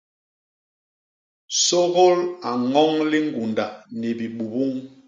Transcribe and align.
Sôgôl 1.63 2.19
a 2.47 2.49
ññoñ 2.71 2.93
liñgunda 3.11 3.65
ni 3.99 4.09
bibubuñ. 4.17 4.73